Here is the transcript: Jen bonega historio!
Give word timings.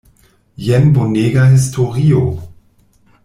Jen 0.67 0.87
bonega 0.95 1.43
historio! 1.51 2.23